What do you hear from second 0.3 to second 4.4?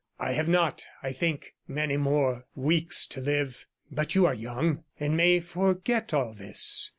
have not, I think, many more weeks to live, but you are